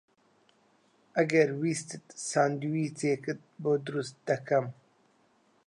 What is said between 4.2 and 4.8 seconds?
دەکەم.